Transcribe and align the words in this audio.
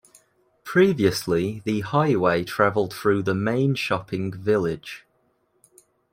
Previously 0.63 1.59
the 1.63 1.81
highway 1.81 2.43
travelled 2.43 2.91
through 2.91 3.21
the 3.21 3.35
main 3.35 3.75
shopping 3.75 4.33
village. 4.33 5.05